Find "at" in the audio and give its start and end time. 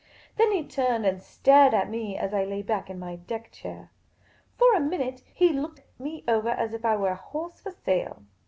1.75-1.87